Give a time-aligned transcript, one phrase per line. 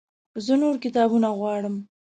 [0.45, 1.75] زه نور کتابونه غواړم